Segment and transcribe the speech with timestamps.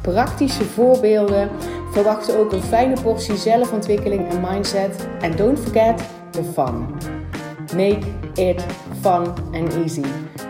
[0.00, 1.50] praktische voorbeelden.
[1.92, 5.08] Verwacht ook een fijne portie zelfontwikkeling en mindset.
[5.20, 6.86] En don't forget the fun.
[7.76, 8.64] Make it
[9.00, 10.04] fun and easy.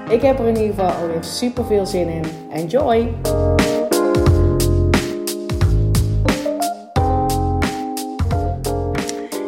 [0.08, 2.24] Ik heb er in ieder geval alweer super veel zin in.
[2.52, 3.14] Enjoy!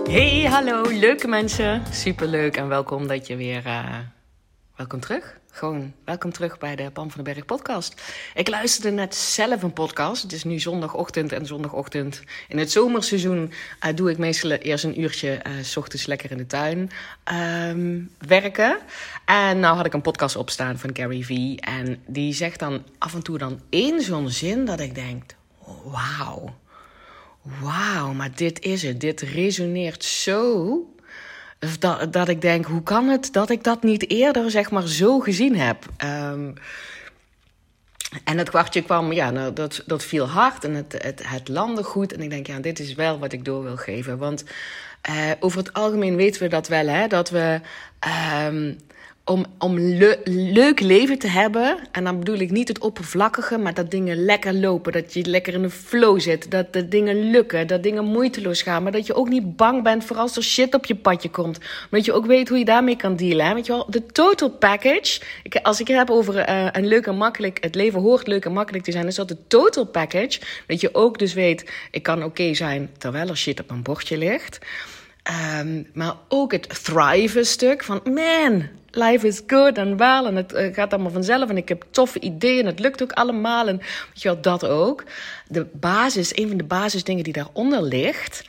[0.08, 1.82] Hey, hallo, leuke mensen.
[1.90, 3.66] Super leuk en welkom dat je weer.
[3.66, 3.98] Uh,
[4.76, 5.40] welkom terug.
[5.54, 8.02] Gewoon welkom terug bij de Pam van den Berg podcast.
[8.34, 10.22] Ik luisterde net zelf een podcast.
[10.22, 13.52] Het is nu zondagochtend en zondagochtend in het zomerseizoen
[13.86, 16.90] uh, doe ik meestal eerst een uurtje s ochtends lekker in de tuin
[17.68, 18.78] um, werken.
[19.24, 23.14] En nou had ik een podcast opstaan van Gary Vee en die zegt dan af
[23.14, 25.22] en toe dan één zo'n zin dat ik denk,
[25.84, 26.54] wauw.
[27.60, 29.00] Wauw, maar dit is het.
[29.00, 30.91] Dit resoneert zo
[31.78, 35.20] dat, dat ik denk, hoe kan het dat ik dat niet eerder zeg maar zo
[35.20, 35.84] gezien heb?
[36.04, 36.54] Um,
[38.24, 42.12] en het kwartje kwam, ja, nou, dat, dat viel hard en het, het, landde goed.
[42.12, 44.18] En ik denk, ja, dit is wel wat ik door wil geven.
[44.18, 44.44] Want
[45.10, 47.60] uh, over het algemeen weten we dat wel, hè, dat we.
[48.46, 48.78] Um,
[49.24, 51.78] om, om le leuk leven te hebben.
[51.92, 54.92] En dan bedoel ik niet het oppervlakkige, maar dat dingen lekker lopen.
[54.92, 56.50] Dat je lekker in de flow zit.
[56.50, 57.66] Dat de dingen lukken.
[57.66, 58.82] Dat dingen moeiteloos gaan.
[58.82, 61.58] Maar dat je ook niet bang bent voor als er shit op je padje komt.
[61.90, 63.46] Dat je ook weet hoe je daarmee kan dealen.
[63.46, 63.54] Hè?
[63.54, 65.20] Weet je wel, de total package.
[65.62, 67.58] Als ik het heb over uh, een leuk en makkelijk.
[67.60, 69.06] Het leven hoort leuk en makkelijk te zijn.
[69.06, 70.40] Is dat de total package.
[70.66, 74.18] Dat je ook dus weet, ik kan oké zijn terwijl er shit op mijn bordje
[74.18, 74.58] ligt.
[75.60, 80.52] Um, maar ook het thrive stuk van man, life is good en wel en het
[80.52, 83.76] uh, gaat allemaal vanzelf en ik heb toffe ideeën en het lukt ook allemaal en
[83.76, 85.04] weet je wel, dat ook.
[85.48, 88.44] De basis, een van de basisdingen die daaronder ligt,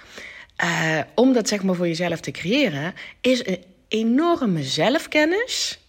[0.63, 5.79] uh, om dat zeg maar voor jezelf te creëren, is een enorme zelfkennis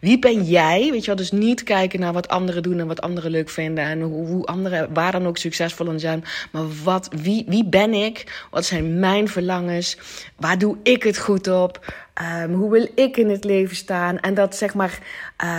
[0.00, 0.88] wie ben jij?
[0.90, 3.84] Weet je wel, dus niet kijken naar wat anderen doen en wat anderen leuk vinden
[3.84, 6.24] en hoe, hoe anderen waar dan ook succesvol in zijn.
[6.52, 8.46] Maar wat, wie, wie ben ik?
[8.50, 9.98] Wat zijn mijn verlangens?
[10.36, 11.94] Waar doe ik het goed op?
[12.42, 14.18] Um, hoe wil ik in het leven staan?
[14.18, 14.98] En dat zeg maar.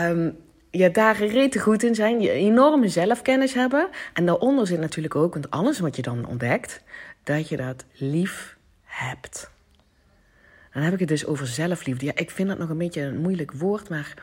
[0.09, 0.38] Um,
[0.72, 3.90] ja, daar rete goed in zijn, je enorme zelfkennis hebben.
[4.13, 6.81] En daaronder zit natuurlijk ook, want alles wat je dan ontdekt,
[7.24, 9.50] dat je dat lief hebt.
[10.74, 12.06] Dan heb ik het dus over zelfliefde.
[12.06, 14.13] Ja, ik vind dat nog een beetje een moeilijk woord, maar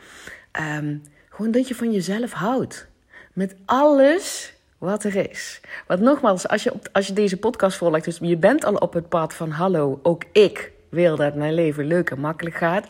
[0.78, 2.86] um, gewoon dat je van jezelf houdt.
[3.32, 5.60] Met alles wat er is.
[5.86, 8.92] Want nogmaals, als je, op, als je deze podcast volgt, dus je bent al op
[8.92, 12.86] het pad van hallo, ook ik wil dat mijn leven leuk en makkelijk gaat.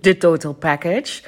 [0.00, 1.22] De total package.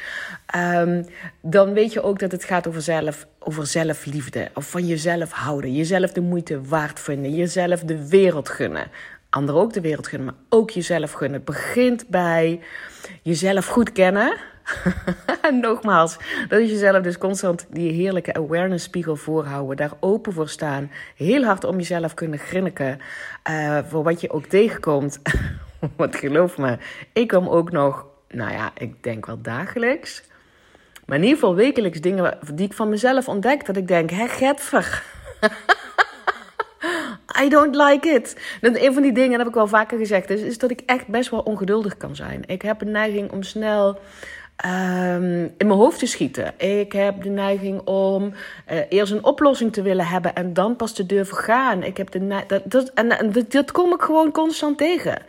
[0.56, 1.06] Um,
[1.40, 4.50] dan weet je ook dat het gaat over, zelf, over zelfliefde.
[4.54, 5.74] Of van jezelf houden.
[5.74, 7.34] Jezelf de moeite waard vinden.
[7.34, 8.86] Jezelf de wereld gunnen
[9.34, 11.44] anderen ook de wereld gunnen, maar ook jezelf gunnen.
[11.44, 12.60] Begint bij
[13.22, 14.36] jezelf goed kennen.
[15.48, 16.16] en nogmaals,
[16.48, 19.76] dat is jezelf dus constant die heerlijke awareness spiegel voorhouden.
[19.76, 20.90] Daar open voor staan.
[21.16, 23.00] Heel hard om jezelf kunnen grinniken.
[23.50, 25.18] Uh, voor wat je ook tegenkomt.
[25.96, 26.78] Want geloof me,
[27.12, 30.22] ik kom ook nog, nou ja, ik denk wel dagelijks.
[31.06, 33.66] Maar in ieder geval wekelijks dingen die ik van mezelf ontdek.
[33.66, 35.02] Dat ik denk, hè, Getver.
[37.42, 38.36] I don't like it.
[38.60, 40.80] Dat een van die dingen, dat heb ik wel vaker gezegd, is, is dat ik
[40.86, 42.42] echt best wel ongeduldig kan zijn.
[42.46, 43.98] Ik heb een neiging om snel
[44.66, 46.52] um, in mijn hoofd te schieten.
[46.56, 48.32] Ik heb de neiging om
[48.70, 51.82] uh, eerst een oplossing te willen hebben en dan pas te durven gaan.
[51.82, 55.22] Ik heb de dat, dat, en, dat, dat kom ik gewoon constant tegen.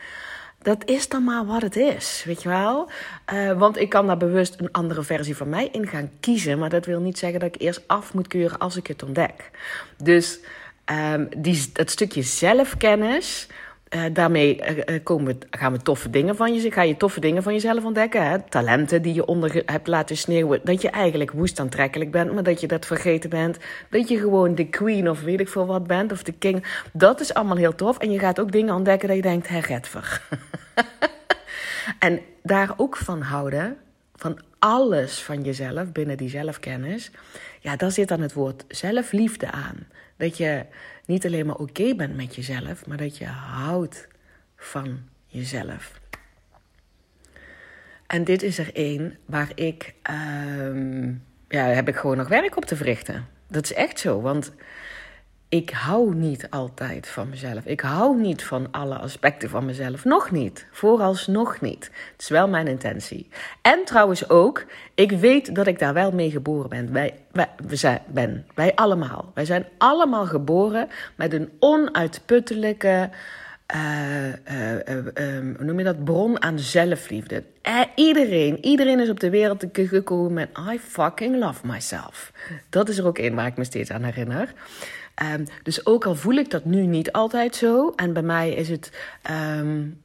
[0.62, 2.90] Dat is dan maar wat het is, weet je wel?
[3.34, 6.60] Uh, want ik kan daar bewust een andere versie van mij in gaan kiezen.
[6.60, 9.52] Maar dat wil niet zeggen dat ik eerst af moet keuren als ik het ontdek.
[9.98, 10.40] Dus
[10.92, 13.48] Um, die, dat stukje zelfkennis,
[13.90, 17.54] uh, daarmee uh, komen, gaan we toffe dingen van je, ga je toffe dingen van
[17.54, 18.30] jezelf ontdekken.
[18.30, 18.42] Hè?
[18.42, 20.60] Talenten die je onder hebt laten sneeuwen.
[20.64, 23.58] Dat je eigenlijk woest aantrekkelijk bent, maar dat je dat vergeten bent.
[23.90, 26.66] Dat je gewoon de queen of weet ik veel wat bent, of de king.
[26.94, 27.98] Dat is allemaal heel tof.
[27.98, 30.22] En je gaat ook dingen ontdekken dat je denkt, hé, Redver.
[32.00, 33.78] en daar ook van houden,
[34.16, 37.12] van alles van jezelf binnen die zelfkennis.
[37.60, 39.88] Ja, daar zit dan het woord zelfliefde aan.
[40.18, 40.66] Dat je
[41.06, 44.08] niet alleen maar oké bent met jezelf, maar dat je houdt
[44.56, 46.00] van jezelf.
[48.08, 51.10] En dit is er één waar ik, uh,
[51.48, 53.28] ja, heb ik gewoon nog werk op te verrichten.
[53.48, 54.52] Dat is echt zo, want
[55.50, 57.66] ik hou niet altijd van mezelf.
[57.66, 60.06] Ik hou niet van alle aspecten van mezelf.
[60.06, 60.66] Nog niet.
[60.72, 61.92] Vooralsnog niet.
[62.12, 63.30] Het is wel mijn intentie.
[63.62, 66.92] En trouwens ook, ik weet dat ik daar wel mee geboren ben.
[66.92, 68.46] Wij, wij, zijn, ben.
[68.54, 69.32] wij allemaal.
[69.34, 73.10] Wij zijn allemaal geboren met een onuitputtelijke.
[73.76, 74.34] Uh,
[75.60, 76.04] noem je dat?
[76.04, 77.44] Bron aan zelfliefde.
[77.96, 82.32] iedereen, iedereen is op de wereld gekomen met I fucking love myself.
[82.70, 84.54] Dat is er ook één waar ik me steeds aan herinner.
[85.24, 88.70] Um, dus ook al voel ik dat nu niet altijd zo, en bij mij is
[88.70, 88.92] het.
[89.62, 90.04] Um,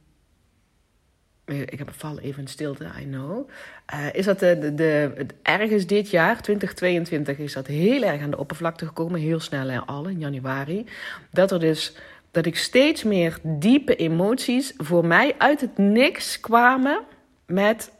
[1.45, 3.49] ik heb val even stilte, I know.
[3.93, 8.31] Uh, is dat de, de, de, ergens dit jaar, 2022, is dat heel erg aan
[8.31, 9.19] de oppervlakte gekomen.
[9.19, 10.85] Heel snel en al in januari.
[11.31, 11.95] Dat er dus
[12.31, 16.99] dat ik steeds meer diepe emoties voor mij uit het niks kwamen
[17.45, 17.91] met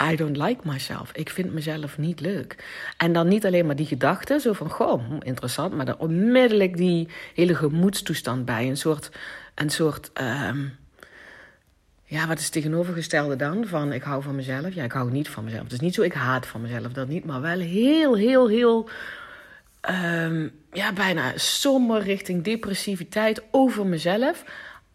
[0.00, 1.12] I don't like myself.
[1.12, 2.64] Ik vind mezelf niet leuk.
[2.96, 7.08] En dan niet alleen maar die gedachte, zo van, goh, interessant, maar dan onmiddellijk die
[7.34, 8.68] hele gemoedstoestand bij.
[8.68, 9.10] Een soort,
[9.54, 10.76] een soort, um,
[12.04, 13.66] ja, wat is het tegenovergestelde dan?
[13.66, 14.74] Van, ik hou van mezelf.
[14.74, 15.62] Ja, ik hou niet van mezelf.
[15.62, 17.24] Het is niet zo, ik haat van mezelf, dat niet.
[17.24, 18.88] Maar wel heel, heel, heel,
[19.90, 24.44] um, ja, bijna somber richting depressiviteit over mezelf.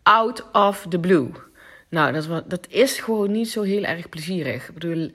[0.04, 1.32] Out of the blue.
[1.94, 4.68] Nou, dat dat is gewoon niet zo heel erg plezierig.
[4.68, 5.12] Ik bedoel,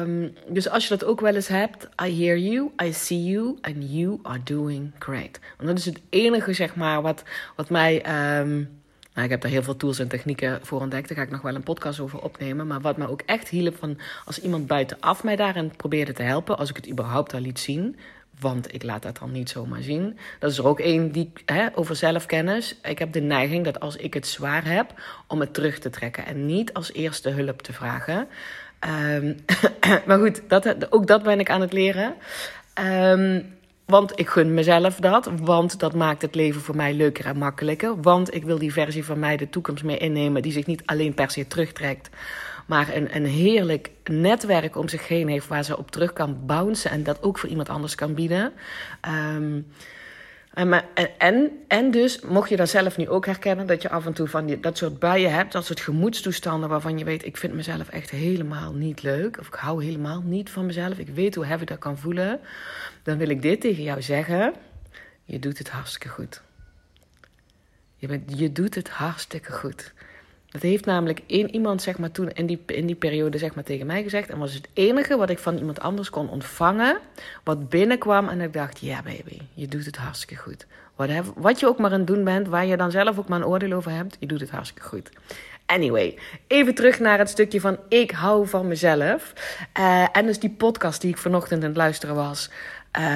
[0.00, 3.58] um, dus als je dat ook wel eens hebt, I hear you, I see you,
[3.60, 5.38] and you are doing great.
[5.56, 7.22] Want dat is het enige, zeg maar, wat,
[7.56, 7.94] wat mij.
[8.38, 8.68] Um,
[9.14, 11.08] nou, ik heb daar heel veel tools en technieken voor ontdekt.
[11.08, 12.66] Daar ga ik nog wel een podcast over opnemen.
[12.66, 16.58] Maar wat me ook echt hielp van als iemand buitenaf mij daarin probeerde te helpen,
[16.58, 17.96] als ik het überhaupt al liet zien,
[18.40, 20.18] want ik laat dat dan niet zomaar zien.
[20.38, 22.76] Dat is er ook één die hè, over zelfkennis.
[22.82, 24.92] Ik heb de neiging dat als ik het zwaar heb,
[25.26, 28.28] om het terug te trekken en niet als eerste hulp te vragen.
[29.14, 29.36] Um,
[30.06, 32.14] maar goed, dat, ook dat ben ik aan het leren.
[32.80, 33.54] Um,
[33.86, 35.30] want ik gun mezelf dat.
[35.42, 38.00] Want dat maakt het leven voor mij leuker en makkelijker.
[38.00, 41.14] Want ik wil die versie van mij de toekomst mee innemen die zich niet alleen
[41.14, 42.08] per se terugtrekt
[42.66, 46.90] maar een, een heerlijk netwerk om zich heen heeft waar ze op terug kan bouncen
[46.90, 48.52] en dat ook voor iemand anders kan bieden.
[49.36, 49.66] Um,
[50.56, 50.84] en,
[51.18, 54.28] en, en dus, mocht je dat zelf nu ook herkennen, dat je af en toe
[54.28, 57.88] van die, dat soort buien hebt, dat soort gemoedstoestanden waarvan je weet, ik vind mezelf
[57.88, 61.64] echt helemaal niet leuk, of ik hou helemaal niet van mezelf, ik weet hoe heavy
[61.64, 62.40] dat kan voelen,
[63.02, 64.54] dan wil ik dit tegen jou zeggen,
[65.24, 66.42] je doet het hartstikke goed.
[67.96, 69.92] Je, bent, je doet het hartstikke goed.
[70.56, 73.64] Dat heeft namelijk één iemand zeg maar, toen in die, in die periode zeg maar,
[73.64, 74.30] tegen mij gezegd.
[74.30, 76.98] En was het enige wat ik van iemand anders kon ontvangen.
[77.44, 80.66] Wat binnenkwam en ik dacht, ja baby, je doet het hartstikke goed.
[80.94, 83.38] Whatever, wat je ook maar aan het doen bent, waar je dan zelf ook maar
[83.38, 85.10] een oordeel over hebt, je doet het hartstikke goed.
[85.66, 89.32] Anyway, even terug naar het stukje van ik hou van mezelf.
[89.78, 92.50] Uh, en dus die podcast die ik vanochtend aan het luisteren was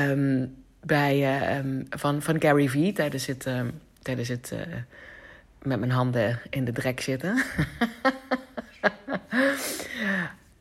[0.08, 4.60] um, bij, uh, um, van, van Gary Vee tijdens het, um, tijdens het uh,
[5.62, 7.42] met mijn handen in de drek zitten.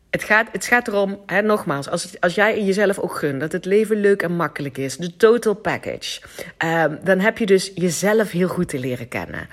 [0.09, 3.65] het, gaat, het gaat erom, hè, nogmaals, als, als jij jezelf ook gunt dat het
[3.65, 6.21] leven leuk en makkelijk is, de total package,
[6.65, 9.47] um, dan heb je dus jezelf heel goed te leren kennen.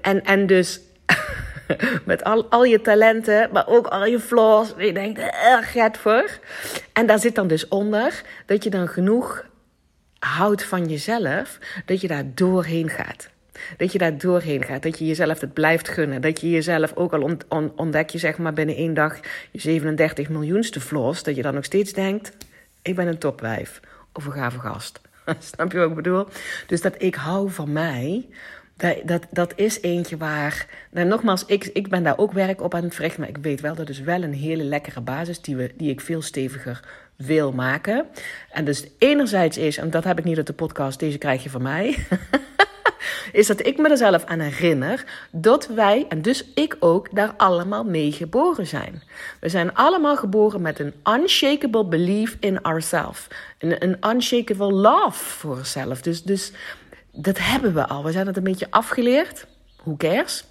[0.00, 0.80] En, en dus
[2.04, 6.30] met al, al je talenten, maar ook al je flaws, je denkt, er gaat voor.
[6.92, 9.44] En daar zit dan dus onder dat je dan genoeg
[10.18, 13.28] houdt van jezelf, dat je daar doorheen gaat.
[13.76, 14.82] Dat je daar doorheen gaat.
[14.82, 16.20] Dat je jezelf het blijft gunnen.
[16.20, 17.36] Dat je jezelf ook al
[17.76, 19.18] ontdek je zeg maar binnen één dag
[19.50, 21.22] je 37 miljoenste flaws.
[21.22, 22.32] Dat je dan nog steeds denkt,
[22.82, 23.80] ik ben een topwijf.
[24.12, 25.00] Of een gave gast.
[25.52, 26.26] Snap je wat ik bedoel?
[26.66, 28.26] Dus dat ik hou van mij.
[28.76, 30.66] Dat, dat, dat is eentje waar.
[30.90, 33.20] Nou, nogmaals, ik, ik ben daar ook werk op aan het verrichten.
[33.20, 36.00] Maar ik weet wel dat is wel een hele lekkere basis die, we, die ik
[36.00, 36.80] veel steviger
[37.16, 38.06] wil maken.
[38.50, 41.50] En dus enerzijds is, en dat heb ik niet uit de podcast, deze krijg je
[41.50, 41.96] van mij.
[43.32, 47.34] is dat ik me er zelf aan herinner dat wij, en dus ik ook, daar
[47.36, 49.02] allemaal mee geboren zijn.
[49.40, 53.26] We zijn allemaal geboren met een unshakable belief in ourselves.
[53.58, 56.02] Een, unshakable love voor onszelf.
[56.02, 56.52] Dus, dus
[57.12, 58.04] dat hebben we al.
[58.04, 59.46] We zijn het een beetje afgeleerd.
[59.82, 60.44] Who cares?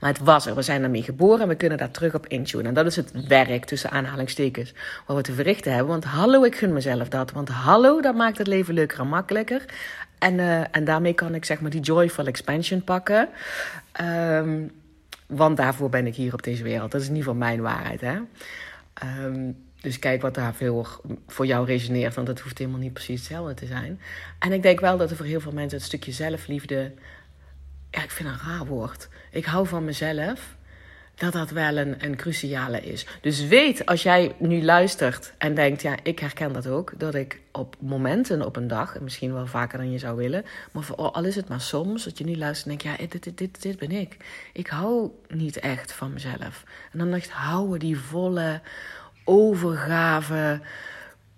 [0.00, 0.54] Maar het was er.
[0.54, 2.66] We zijn ermee geboren en we kunnen daar terug op intunen.
[2.66, 4.74] En dat is het werk tussen aanhalingstekens
[5.06, 5.90] wat we te verrichten hebben.
[5.90, 7.32] Want hallo, ik gun mezelf dat.
[7.32, 9.64] Want hallo, dat maakt het leven leuker en makkelijker.
[10.18, 13.28] En, uh, en daarmee kan ik zeg maar die joyful expansion pakken.
[14.00, 14.70] Um,
[15.26, 16.90] want daarvoor ben ik hier op deze wereld.
[16.90, 18.00] Dat is in ieder geval mijn waarheid.
[18.00, 18.18] Hè?
[19.24, 20.86] Um, dus kijk wat daar veel
[21.26, 22.14] voor jou resoneert.
[22.14, 24.00] Want dat hoeft helemaal niet precies hetzelfde te zijn.
[24.38, 26.92] En ik denk wel dat er voor heel veel mensen het stukje zelfliefde.
[27.90, 29.08] Ja, ik vind een raar woord.
[29.30, 30.56] Ik hou van mezelf.
[31.18, 33.06] Dat dat wel een, een cruciale is.
[33.20, 37.40] Dus weet als jij nu luistert en denkt, ja, ik herken dat ook, dat ik
[37.52, 40.96] op momenten op een dag, en misschien wel vaker dan je zou willen, maar voor,
[40.96, 43.62] al is het maar soms, dat je nu luistert en denkt, ja, dit, dit, dit,
[43.62, 44.16] dit ben ik.
[44.52, 46.64] Ik hou niet echt van mezelf.
[46.92, 48.60] En dan echt houden die volle
[49.24, 50.60] overgave,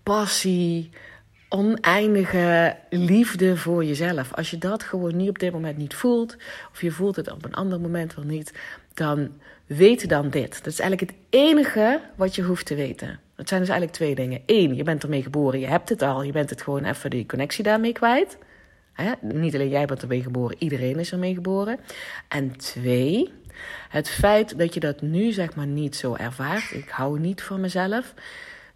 [0.02, 0.90] passie,
[1.48, 4.32] oneindige liefde voor jezelf.
[4.32, 6.36] Als je dat gewoon nu op dit moment niet voelt,
[6.72, 8.52] of je voelt het op een ander moment wel niet,
[8.94, 9.30] dan
[9.76, 10.64] weet dan dit.
[10.64, 13.20] Dat is eigenlijk het enige wat je hoeft te weten.
[13.36, 14.42] Het zijn dus eigenlijk twee dingen.
[14.46, 17.26] Eén, je bent ermee geboren, je hebt het al, je bent het gewoon even die
[17.26, 18.38] connectie daarmee kwijt.
[19.20, 21.80] Niet alleen jij bent ermee geboren, iedereen is ermee geboren.
[22.28, 23.32] En twee,
[23.88, 27.60] het feit dat je dat nu zeg maar niet zo ervaart, ik hou niet van
[27.60, 28.14] mezelf,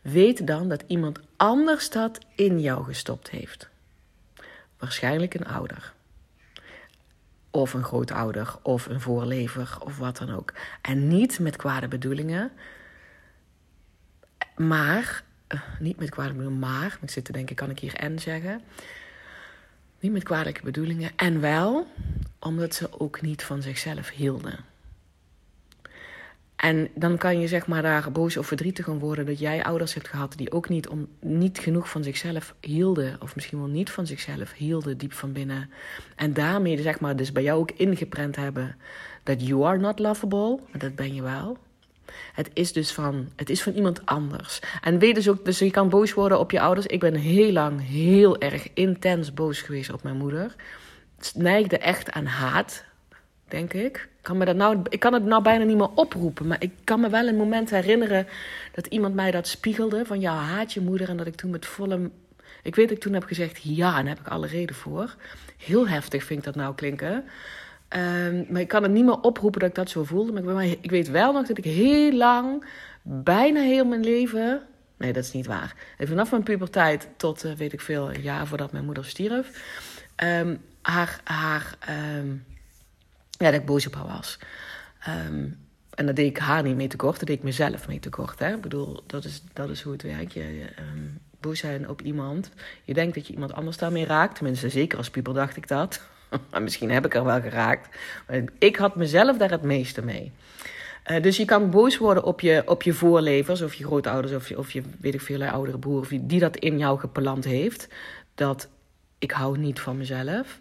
[0.01, 3.69] weet dan dat iemand anders dat in jou gestopt heeft.
[4.79, 5.93] Waarschijnlijk een ouder
[7.55, 10.53] of een grootouder of een voorlever of wat dan ook.
[10.81, 12.53] En niet met kwade bedoelingen,
[14.57, 18.19] maar, eh, niet met kwade bedoelingen, maar, ik zit te denken, kan ik hier en
[18.19, 18.61] zeggen?
[20.01, 21.87] Niet met kwalijke bedoelingen en wel
[22.39, 24.59] omdat ze ook niet van zichzelf hielden.
[26.65, 29.95] En dan kan je zeg maar daar boos of verdrietig om worden dat jij ouders
[29.95, 33.17] hebt gehad die ook niet, om, niet genoeg van zichzelf hielden.
[33.21, 35.71] Of misschien wel niet van zichzelf hielden diep van binnen.
[36.17, 38.77] En daarmee zeg maar dus bij jou ook ingeprent hebben
[39.23, 40.59] dat you are not lovable.
[40.73, 41.59] Dat ben je wel.
[42.33, 44.61] Het is dus van, het is van iemand anders.
[44.81, 46.87] En weet dus ook, dus je kan boos worden op je ouders.
[46.87, 50.55] Ik ben heel lang heel erg intens boos geweest op mijn moeder.
[51.17, 52.85] Het neigde echt aan haat
[53.55, 54.09] denk ik.
[54.23, 57.01] Kan me dat nou, ik kan het nou bijna niet meer oproepen, maar ik kan
[57.01, 58.27] me wel een moment herinneren
[58.73, 61.67] dat iemand mij dat spiegelde van ja, haat je moeder en dat ik toen met
[61.67, 62.11] volle,
[62.63, 65.15] ik weet dat ik toen heb gezegd ja en daar heb ik alle reden voor.
[65.57, 67.25] Heel heftig vind ik dat nou klinken.
[67.97, 70.43] Um, maar ik kan het niet meer oproepen dat ik dat zo voelde.
[70.43, 72.65] Maar ik, ik weet wel nog dat ik heel lang,
[73.03, 74.63] bijna heel mijn leven.
[74.97, 75.75] Nee, dat is niet waar.
[75.99, 79.63] En vanaf mijn puberteit tot, uh, weet ik veel, een jaar voordat mijn moeder stierf.
[80.23, 81.77] Um, haar, haar
[82.19, 82.45] um,
[83.39, 84.39] ja, dat ik boos op haar was.
[85.01, 85.49] Ehm,
[85.95, 88.39] en dat deed ik haar niet mee tekort, dat deed ik mezelf mee tekort.
[88.39, 88.55] Hè?
[88.55, 90.33] Ik bedoel, dat is, dat is hoe het werkt.
[90.33, 92.51] Je, um, boos zijn op iemand.
[92.85, 94.35] Je denkt dat je iemand anders daarmee raakt.
[94.35, 96.03] Tenminste, zeker als puber dacht ik dat.
[96.61, 97.97] misschien heb ik er wel geraakt.
[98.27, 100.33] Maar ik had mezelf daar het meeste mee.
[101.11, 104.49] Uh, dus je kan boos worden op je, op je voorlevers, of je grootouders, of
[104.49, 107.89] je, of je weet ik veel, oudere broer, of die dat in jou geplant heeft.
[108.35, 108.69] Dat
[109.19, 110.59] ik hou niet van mezelf.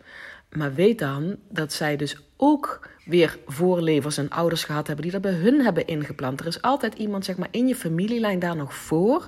[0.56, 5.22] Maar weet dan dat zij dus ook weer voorlevers en ouders gehad hebben die dat
[5.22, 6.40] bij hun hebben ingeplant.
[6.40, 9.28] Er is altijd iemand zeg maar, in je familielijn daar nog voor,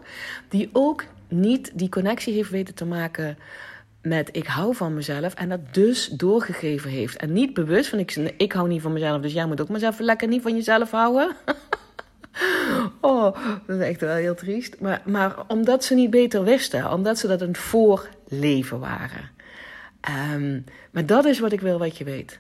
[0.50, 3.38] die ook niet die connectie heeft weten te maken
[4.01, 7.15] met ik hou van mezelf en dat dus doorgegeven heeft.
[7.15, 10.00] En niet bewust van ik, ik hou niet van mezelf, dus jij moet ook mezelf
[10.00, 11.36] lekker niet van jezelf houden.
[13.01, 14.79] oh, dat is echt wel heel triest.
[14.79, 19.34] Maar, maar omdat ze niet beter wisten, omdat ze dat een voorleven waren.
[20.09, 22.39] Um, maar dat is wat ik wil wat je weet.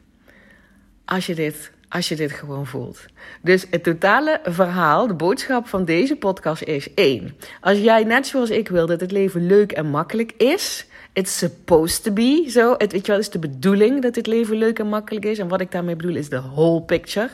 [1.05, 3.05] Als je dit, als je dit gewoon voelt.
[3.41, 7.35] Dus het totale verhaal, de boodschap van deze podcast is één.
[7.61, 10.85] Als jij net zoals ik wil dat het leven leuk en makkelijk is.
[11.13, 12.75] It's supposed to be zo.
[12.77, 15.39] Het, weet je wel, is de bedoeling dat het leven leuk en makkelijk is.
[15.39, 17.29] En wat ik daarmee bedoel is de whole picture.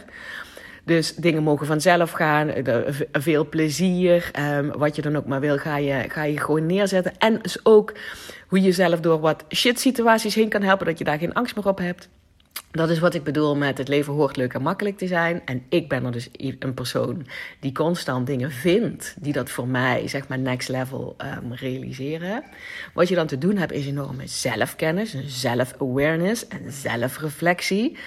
[0.83, 2.51] Dus dingen mogen vanzelf gaan,
[3.11, 7.17] veel plezier, um, wat je dan ook maar wil, ga je, ga je gewoon neerzetten.
[7.17, 7.93] En dus ook
[8.47, 11.55] hoe je jezelf door wat shit situaties heen kan helpen, dat je daar geen angst
[11.55, 12.09] meer op hebt.
[12.71, 15.41] Dat is wat ik bedoel met het leven hoort leuk en makkelijk te zijn.
[15.45, 16.29] En ik ben er dus
[16.59, 17.27] een persoon
[17.59, 22.43] die constant dingen vindt die dat voor mij, zeg maar, next level um, realiseren.
[22.93, 27.97] Wat je dan te doen hebt is enorme zelfkennis, zelf-awareness en zelfreflectie.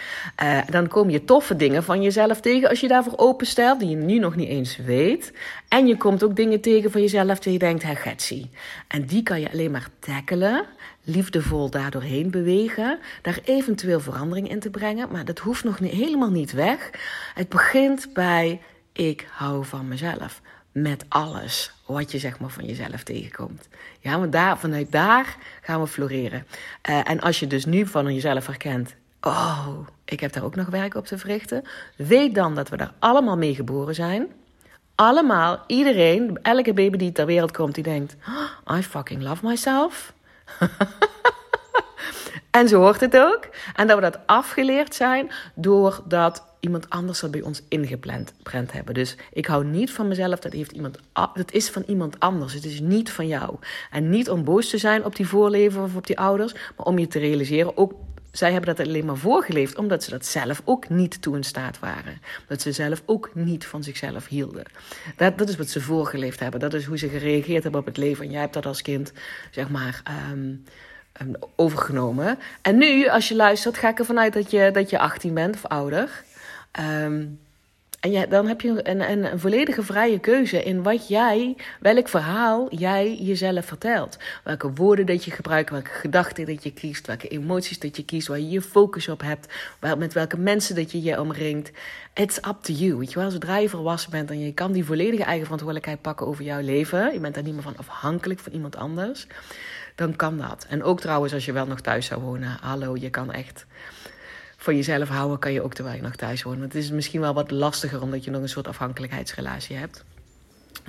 [0.42, 3.96] Uh, dan kom je toffe dingen van jezelf tegen als je daarvoor openstelt, die je
[3.96, 5.32] nu nog niet eens weet.
[5.68, 8.50] En je komt ook dingen tegen van jezelf die je denkt, hé, getsie.
[8.88, 10.66] En die kan je alleen maar tackelen
[11.04, 16.52] liefdevol daardoorheen bewegen, daar eventueel verandering in te brengen, maar dat hoeft nog helemaal niet
[16.52, 16.90] weg.
[17.34, 18.60] Het begint bij
[18.92, 20.40] ik hou van mezelf.
[20.72, 23.68] Met alles wat je zeg maar van jezelf tegenkomt.
[24.00, 26.46] Ja, maar daar, vanuit daar gaan we floreren.
[26.88, 29.68] Uh, en als je dus nu van jezelf herkent, oh,
[30.04, 31.62] ik heb daar ook nog werk op te verrichten.
[31.96, 34.26] Weet dan dat we daar allemaal mee geboren zijn.
[34.94, 38.16] Allemaal, iedereen, elke baby die ter wereld komt, die denkt:
[38.68, 40.12] oh, I fucking love myself.
[42.58, 43.48] en zo hoort het ook.
[43.74, 48.32] En dat we dat afgeleerd zijn doordat iemand anders dat bij ons ingepland
[48.72, 48.94] hebben.
[48.94, 50.98] Dus ik hou niet van mezelf, dat, heeft iemand,
[51.34, 52.52] dat is van iemand anders.
[52.52, 53.56] Het is niet van jou.
[53.90, 56.98] En niet om boos te zijn op die voorleven of op die ouders, maar om
[56.98, 57.92] je te realiseren, ook
[58.36, 61.78] zij hebben dat alleen maar voorgeleefd omdat ze dat zelf ook niet toe in staat
[61.78, 62.20] waren.
[62.46, 64.64] Dat ze zelf ook niet van zichzelf hielden.
[65.16, 66.60] Dat, dat is wat ze voorgeleefd hebben.
[66.60, 68.24] Dat is hoe ze gereageerd hebben op het leven.
[68.24, 69.12] En jij hebt dat als kind,
[69.50, 70.02] zeg maar.
[70.30, 70.64] Um,
[71.56, 72.38] overgenomen.
[72.62, 75.54] En nu, als je luistert, ga ik ervan uit dat je, dat je 18 bent
[75.54, 76.24] of ouder.
[77.02, 77.38] Um,
[78.04, 82.08] en ja, dan heb je een, een, een, volledige vrije keuze in wat jij, welk
[82.08, 84.16] verhaal jij jezelf vertelt.
[84.42, 88.28] Welke woorden dat je gebruikt, welke gedachten dat je kiest, welke emoties dat je kiest,
[88.28, 89.54] waar je je focus op hebt,
[89.98, 91.70] met welke mensen dat je je omringt.
[92.14, 92.96] It's up to you.
[92.96, 96.26] Weet je wel, zodra je volwassen bent en je kan die volledige eigen verantwoordelijkheid pakken
[96.26, 99.26] over jouw leven, je bent daar niet meer van afhankelijk van iemand anders,
[99.94, 100.66] dan kan dat.
[100.68, 103.66] En ook trouwens, als je wel nog thuis zou wonen, hallo, je kan echt
[104.64, 106.60] van jezelf houden kan je ook terwijl je nog thuis woont.
[106.60, 110.04] Het is misschien wel wat lastiger omdat je nog een soort afhankelijkheidsrelatie hebt.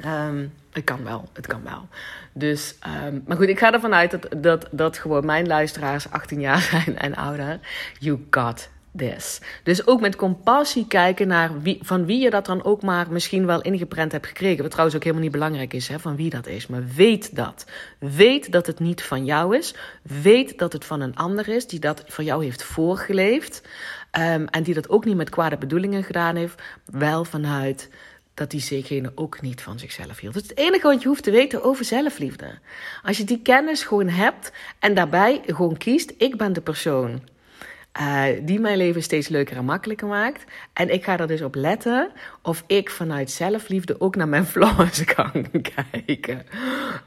[0.05, 1.87] Um, het kan wel, het kan wel.
[2.33, 6.39] Dus, um, maar goed, ik ga ervan uit dat, dat, dat gewoon mijn luisteraars 18
[6.39, 7.59] jaar zijn en ouder.
[7.99, 8.69] You got
[9.63, 13.45] Dus ook met compassie kijken naar wie, van wie je dat dan ook maar misschien
[13.45, 14.61] wel ingeprent hebt gekregen.
[14.61, 16.67] Wat trouwens ook helemaal niet belangrijk is, hè, van wie dat is.
[16.67, 17.65] Maar weet dat.
[17.99, 19.75] Weet dat het niet van jou is.
[20.01, 23.61] Weet dat het van een ander is die dat voor jou heeft voorgeleefd.
[24.11, 26.61] Um, en die dat ook niet met kwade bedoelingen gedaan heeft.
[26.85, 27.89] Wel vanuit
[28.33, 30.33] dat diegene ook niet van zichzelf hield.
[30.33, 32.57] Dat is het enige wat je hoeft te weten over zelfliefde.
[33.03, 37.21] Als je die kennis gewoon hebt en daarbij gewoon kiest: ik ben de persoon
[37.99, 40.43] uh, die mijn leven steeds leuker en makkelijker maakt.
[40.73, 42.11] En ik ga er dus op letten
[42.41, 46.45] of ik vanuit zelfliefde ook naar mijn flaws kan kijken.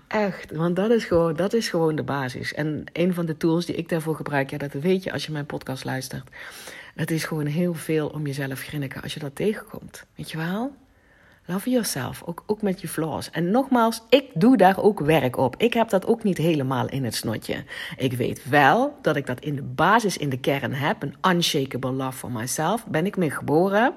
[0.09, 2.55] Echt, want dat is, gewoon, dat is gewoon de basis.
[2.55, 5.33] En een van de tools die ik daarvoor gebruik, ja, dat weet je als je
[5.33, 6.29] mijn podcast luistert.
[6.95, 10.05] Het is gewoon heel veel om jezelf grinniken als je dat tegenkomt.
[10.15, 10.73] Weet je wel?
[11.51, 13.31] Love yourself, ook, ook met je flaws.
[13.31, 15.55] En nogmaals, ik doe daar ook werk op.
[15.57, 17.65] Ik heb dat ook niet helemaal in het snotje.
[17.97, 21.03] Ik weet wel dat ik dat in de basis, in de kern heb.
[21.03, 22.87] Een unshakable love for myself.
[22.87, 23.95] Ben ik mee geboren.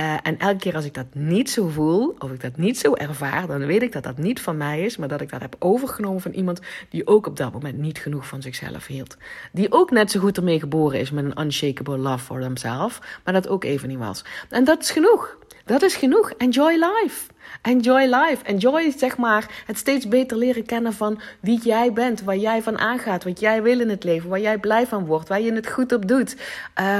[0.00, 2.94] Uh, en elke keer als ik dat niet zo voel, of ik dat niet zo
[2.94, 5.56] ervaar, dan weet ik dat dat niet van mij is, maar dat ik dat heb
[5.58, 9.16] overgenomen van iemand die ook op dat moment niet genoeg van zichzelf hield.
[9.52, 13.34] Die ook net zo goed ermee geboren is met een unshakable love for themselves, maar
[13.34, 14.24] dat ook even niet was.
[14.48, 15.36] En dat is genoeg.
[15.64, 16.30] Dat is genoeg.
[16.30, 17.30] Enjoy life.
[17.62, 18.44] Enjoy life.
[18.44, 22.78] Enjoy zeg maar het steeds beter leren kennen van wie jij bent, waar jij van
[22.78, 25.70] aangaat, wat jij wil in het leven, waar jij blij van wordt, waar je het
[25.70, 26.36] goed op doet.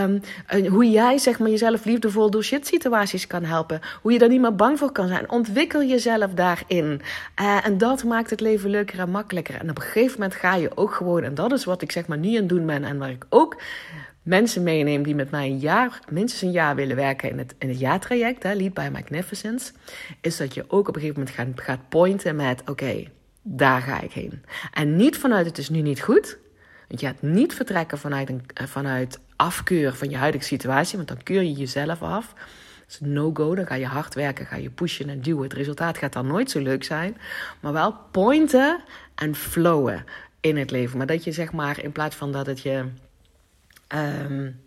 [0.02, 0.20] Um,
[0.68, 3.80] hoe jij zeg maar jezelf liefdevol door shit situaties kan helpen.
[4.02, 5.30] Hoe je daar niet meer bang voor kan zijn.
[5.30, 7.02] Ontwikkel jezelf daarin.
[7.40, 9.54] Uh, en dat maakt het leven leuker en makkelijker.
[9.54, 12.06] En op een gegeven moment ga je ook gewoon, en dat is wat ik zeg
[12.06, 13.60] maar nu aan doen ben en waar ik ook
[14.22, 17.68] mensen meeneem die met mij een jaar, minstens een jaar willen werken in het, in
[17.68, 19.72] het jaartraject, hè, Lead by Magnificence,
[20.20, 23.04] is dat je ook op een gegeven moment gaat, gaat pointen met: oké,
[23.42, 24.44] daar ga ik heen.
[24.72, 26.38] En niet vanuit het is nu niet goed.
[26.88, 31.08] Want je gaat niet vertrekken vanuit, een, eh, vanuit afkeur van je huidige situatie, want
[31.08, 32.32] dan keur je jezelf af.
[32.34, 35.42] Dat is no-go, dan ga je hard werken, ga je pushen en duwen.
[35.42, 37.16] Het resultaat gaat dan nooit zo leuk zijn.
[37.60, 38.80] Maar wel pointen
[39.14, 40.04] en flowen
[40.40, 40.98] in het leven.
[40.98, 42.84] Maar dat je zeg maar, in plaats van dat het je
[43.94, 44.60] Um,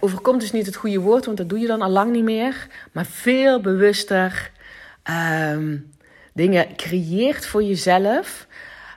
[0.00, 2.66] overkomt is niet het goede woord, want dat doe je dan al lang niet meer.
[2.92, 4.50] Maar veel bewuster
[5.52, 5.92] um,
[6.32, 8.46] dingen creëert voor jezelf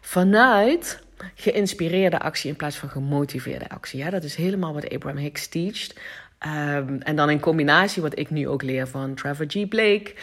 [0.01, 0.99] vanuit
[1.35, 3.99] geïnspireerde actie in plaats van gemotiveerde actie.
[3.99, 5.99] Ja, dat is helemaal wat Abraham Hicks teacht.
[6.47, 9.67] Um, en dan in combinatie wat ik nu ook leer van Trevor G.
[9.67, 10.13] Blake.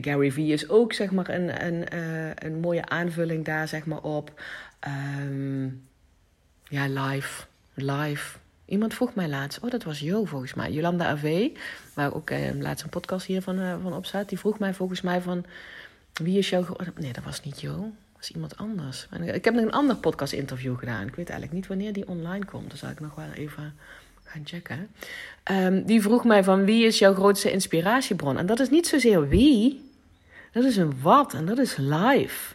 [0.00, 4.02] Gary Vee is ook zeg maar een, een, uh, een mooie aanvulling daar zeg maar
[4.02, 4.40] op.
[6.72, 7.44] ja, live.
[7.74, 8.38] Live.
[8.64, 11.48] Iemand vroeg mij laatst, oh dat was Jo volgens mij, Jolanda AV,
[11.94, 14.28] waar ook eh, laatst een podcast hiervan uh, van op staat.
[14.28, 15.44] Die vroeg mij volgens mij van,
[16.12, 16.66] wie is jouw...
[16.98, 19.08] Nee, dat was niet Jo, dat was iemand anders.
[19.24, 21.06] Ik heb nog een ander podcast interview gedaan.
[21.06, 22.68] Ik weet eigenlijk niet wanneer die online komt.
[22.68, 23.74] Dan zal ik nog wel even
[24.24, 24.88] gaan checken.
[25.50, 28.38] Um, die vroeg mij van, wie is jouw grootste inspiratiebron?
[28.38, 29.90] En dat is niet zozeer wie,
[30.52, 32.54] dat is een wat en dat is live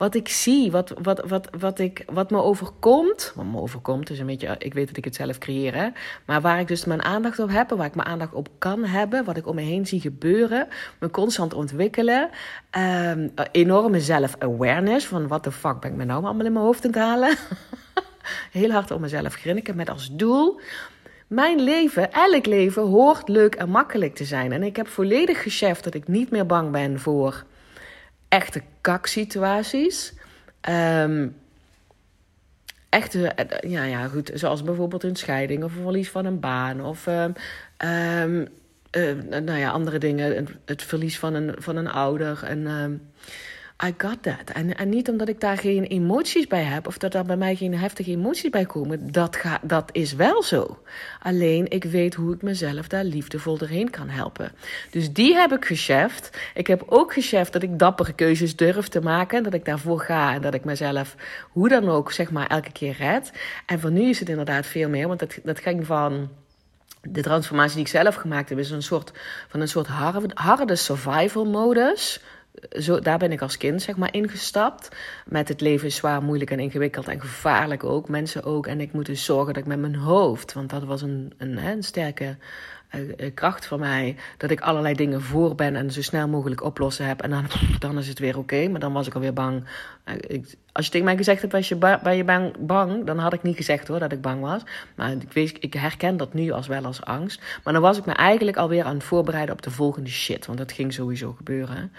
[0.00, 3.32] wat ik zie, wat, wat, wat, wat, ik, wat me overkomt.
[3.34, 5.88] Wat me overkomt is een beetje, ik weet dat ik het zelf creëer, hè,
[6.26, 9.24] maar waar ik dus mijn aandacht op heb, waar ik mijn aandacht op kan hebben,
[9.24, 10.68] wat ik om me heen zie gebeuren,
[11.00, 12.30] me constant ontwikkelen.
[12.78, 16.84] Um, enorme zelf-awareness van wat de fuck ben ik me nou allemaal in mijn hoofd
[16.84, 17.36] aan het halen.
[18.60, 20.60] Heel hard om mezelf grinniken met als doel
[21.26, 24.52] mijn leven, elk leven, hoort leuk en makkelijk te zijn.
[24.52, 27.44] En ik heb volledig gecheft dat ik niet meer bang ben voor
[28.30, 30.12] echte kaksituaties.
[30.68, 31.36] Um,
[32.88, 36.84] echte, eh, ja, ja, goed, zoals bijvoorbeeld een scheiding of een verlies van een baan
[36.84, 37.32] of um,
[37.84, 38.48] um,
[38.96, 40.48] uh, nou ja, andere dingen.
[40.64, 42.42] Het verlies van een, van een ouder.
[42.42, 42.66] En,
[43.84, 44.50] I got that.
[44.52, 47.56] En, en niet omdat ik daar geen emoties bij heb, of dat er bij mij
[47.56, 49.12] geen heftige emoties bij komen.
[49.12, 50.82] Dat, ga, dat is wel zo.
[51.22, 54.52] Alleen ik weet hoe ik mezelf daar liefdevol doorheen kan helpen.
[54.90, 56.38] Dus die heb ik gecheft.
[56.54, 59.42] Ik heb ook gecheft dat ik dappere keuzes durf te maken.
[59.42, 61.14] Dat ik daarvoor ga en dat ik mezelf
[61.50, 63.32] hoe dan ook, zeg maar, elke keer red.
[63.66, 66.28] En voor nu is het inderdaad veel meer, want dat, dat ging van
[67.02, 69.12] de transformatie die ik zelf gemaakt heb, is een soort
[69.48, 69.86] van een soort
[70.34, 72.20] harde survival modus
[72.78, 74.88] zo, daar ben ik als kind zeg maar ingestapt.
[75.26, 78.08] Met het leven is zwaar, moeilijk en ingewikkeld en gevaarlijk ook.
[78.08, 78.66] Mensen ook.
[78.66, 81.82] En ik moet dus zorgen dat ik met mijn hoofd, want dat was een, een,
[81.82, 82.36] sterke
[82.94, 84.16] uh, kracht van mij.
[84.36, 87.22] Dat ik allerlei dingen voor ben en zo snel mogelijk oplossen heb.
[87.22, 87.44] En dan,
[87.78, 88.68] dan is het weer oké.
[88.68, 89.64] Maar dan was ik alweer bang.
[90.26, 93.32] Ik, als je tegen mij gezegd hebt, was je ben je bang, bang, dan had
[93.32, 94.62] ik niet gezegd hoor dat ik bang was.
[94.94, 97.40] Maar ik, weet, ik herken dat nu als wel als angst.
[97.64, 100.46] Maar dan was ik me eigenlijk alweer aan het voorbereiden op de volgende shit.
[100.46, 101.92] Want dat ging sowieso gebeuren.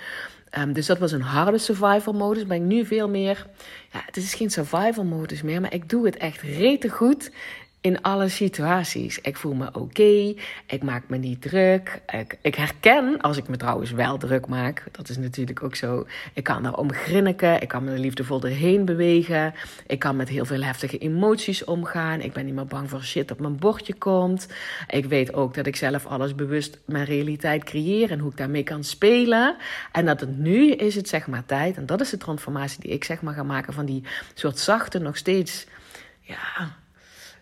[0.57, 2.45] Um, dus dat was een harde survival modus.
[2.45, 3.45] Ben ik nu veel meer.
[3.91, 7.31] Ja, het is geen survival modus meer, maar ik doe het echt rete goed
[7.81, 9.19] in alle situaties.
[9.19, 10.33] Ik voel me oké,
[10.65, 12.01] ik maak me niet druk.
[12.07, 16.07] Ik, ik, herken, als ik me trouwens wel druk maak, dat is natuurlijk ook zo.
[16.33, 19.53] Ik kan daarom grinniken, ik kan me liefdevol erheen bewegen.
[19.87, 22.21] Ik kan met heel veel heftige emoties omgaan.
[22.21, 24.47] Ik ben niet meer bang voor shit op mijn bordje komt.
[24.87, 28.63] Ik weet ook dat ik zelf alles bewust mijn realiteit creëer en hoe ik daarmee
[28.63, 29.55] kan spelen.
[29.91, 32.91] En dat het nu is het zeg maar tijd, en dat is de transformatie die
[32.91, 35.65] ik zeg maar ga maken van die soort zachte, nog steeds...
[36.21, 36.79] Ja,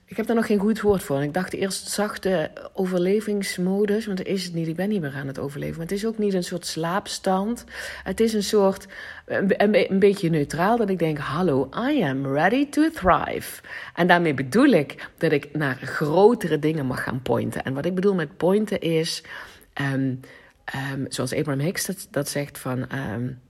[0.09, 1.23] ik heb daar nog geen goed woord voor.
[1.23, 4.67] Ik dacht eerst zachte overlevingsmodus, want dat is het niet.
[4.67, 5.81] Ik ben niet meer aan het overleven.
[5.81, 7.63] Het is ook niet een soort slaapstand.
[8.03, 8.87] Het is een soort,
[9.25, 13.61] een, beetje neutraal, dat ik denk, hallo, I am ready to thrive.
[13.95, 17.63] En daarmee bedoel ik dat ik naar grotere dingen mag gaan pointen.
[17.63, 19.23] En wat ik bedoel met pointen is,
[19.81, 20.19] um,
[20.91, 23.41] um, zoals Abraham Hicks dat, zegt van, um,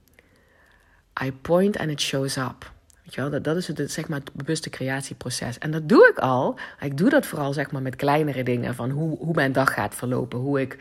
[1.24, 2.72] I point and it shows up.
[3.14, 5.58] Dat, dat is het, zeg maar, het bewuste creatieproces.
[5.58, 6.58] En dat doe ik al.
[6.80, 8.74] Ik doe dat vooral zeg maar, met kleinere dingen.
[8.74, 10.38] Van hoe, hoe mijn dag gaat verlopen.
[10.38, 10.76] Hoe ik,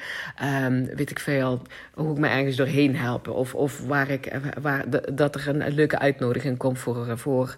[0.63, 1.61] um, weet ik veel,
[1.93, 3.27] hoe ik me ergens doorheen help.
[3.27, 7.55] Of, of waar ik, waar, dat er een, leuke uitnodiging komt voor, voor,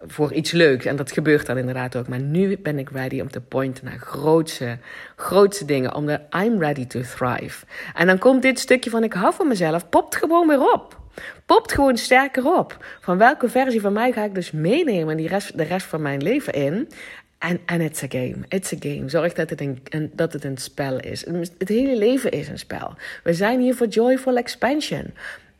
[0.00, 0.84] voor iets leuks.
[0.84, 2.08] En dat gebeurt dan inderdaad ook.
[2.08, 4.78] Maar nu ben ik ready om te pointen naar grootse,
[5.16, 5.94] grootse dingen.
[5.94, 7.66] Omdat I'm ready to thrive.
[7.94, 11.02] En dan komt dit stukje van ik hou van mezelf, popt gewoon weer op.
[11.46, 12.84] Popt gewoon sterker op.
[13.00, 16.22] Van welke versie van mij ga ik dus meenemen die rest, de rest van mijn
[16.22, 16.88] leven in?
[17.66, 18.36] En, it's a game.
[18.48, 19.08] It's a game.
[19.08, 21.24] Zorg dat het een, dat het een spel is.
[21.58, 22.94] Het hele leven is een spel.
[23.22, 25.12] We zijn hier voor joyful expansion.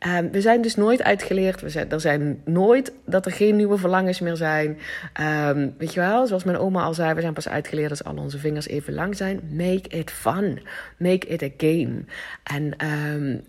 [0.07, 1.61] Um, we zijn dus nooit uitgeleerd.
[1.61, 4.77] We zijn, er zijn nooit dat er geen nieuwe verlangens meer zijn.
[5.21, 8.17] Um, weet je wel, zoals mijn oma al zei, we zijn pas uitgeleerd als al
[8.17, 9.39] onze vingers even lang zijn.
[9.51, 10.61] Make it fun.
[10.97, 12.03] Make it a game.
[12.43, 13.43] En um,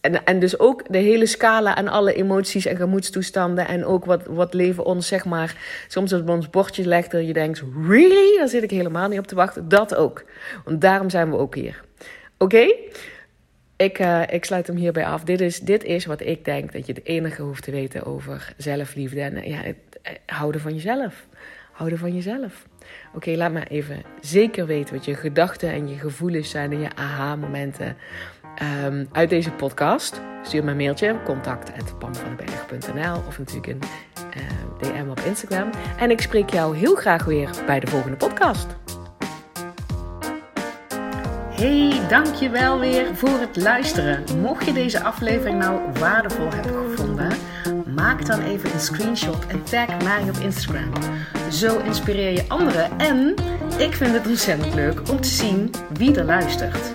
[0.00, 3.68] en, en dus ook de hele scala en alle emoties en gemoedstoestanden.
[3.68, 5.56] En ook wat, wat leven ons, zeg maar,
[5.88, 7.10] soms op ons bordje legt.
[7.10, 8.36] Dat je denkt, really?
[8.36, 9.68] Daar zit ik helemaal niet op te wachten.
[9.68, 10.24] Dat ook.
[10.64, 11.84] Want daarom zijn we ook hier.
[12.38, 12.74] Oké?
[13.76, 15.24] Ik, uh, ik sluit hem hierbij af.
[15.24, 18.54] Dit is, dit is wat ik denk dat je het enige hoeft te weten over
[18.56, 19.20] zelfliefde.
[19.20, 21.26] En ja, het, eh, houden van jezelf.
[21.72, 22.66] Houden van jezelf.
[23.14, 26.94] Oké, laat me even zeker weten wat je gedachten en je gevoelens zijn en je
[26.94, 27.96] aha-momenten
[28.84, 30.20] um, uit deze podcast.
[30.42, 33.80] Stuur me een mailtje, contact.pamvandenberg.nl of natuurlijk een
[34.34, 34.40] eh,
[34.78, 35.70] DM op Instagram.
[35.98, 38.66] En ik spreek jou heel graag weer bij de volgende podcast.
[41.60, 44.24] Hey, dankjewel weer voor het luisteren.
[44.40, 47.32] Mocht je deze aflevering nou waardevol hebben gevonden,
[47.94, 50.92] maak dan even een screenshot en tag mij op Instagram.
[51.50, 53.34] Zo inspireer je anderen en
[53.78, 56.94] ik vind het ontzettend leuk om te zien wie er luistert.